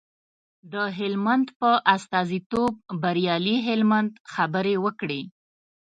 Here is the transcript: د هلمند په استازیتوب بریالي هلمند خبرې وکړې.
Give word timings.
د 0.73 0.75
هلمند 0.97 1.47
په 1.59 1.69
استازیتوب 1.95 2.71
بریالي 3.01 3.55
هلمند 3.67 4.11
خبرې 4.33 4.75
وکړې. 4.85 5.21